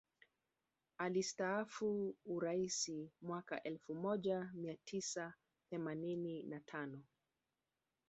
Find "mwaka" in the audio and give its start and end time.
3.21-3.63